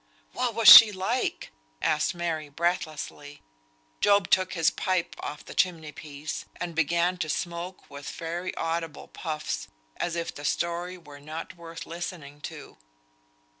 "What 0.33 0.55
was 0.55 0.67
she 0.67 0.91
like?" 0.91 1.51
asked 1.79 2.15
Mary, 2.15 2.49
breathlessly. 2.49 3.43
Job 3.99 4.31
took 4.31 4.53
his 4.53 4.71
pipe 4.71 5.15
off 5.19 5.45
the 5.45 5.53
chimney 5.53 5.91
piece 5.91 6.45
and 6.55 6.73
began 6.73 7.17
to 7.19 7.29
smoke 7.29 7.87
with 7.87 8.09
very 8.09 8.51
audible 8.55 9.09
puffs, 9.09 9.67
as 9.97 10.15
if 10.15 10.33
the 10.33 10.43
story 10.43 10.97
were 10.97 11.19
not 11.19 11.55
worth 11.55 11.85
listening 11.85 12.41
to. 12.49 12.77